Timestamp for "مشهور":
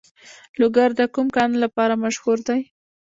2.03-2.37